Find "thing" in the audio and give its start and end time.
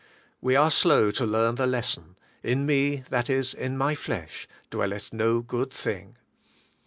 5.71-6.15